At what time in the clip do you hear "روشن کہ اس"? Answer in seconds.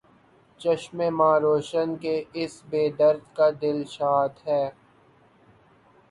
1.43-2.53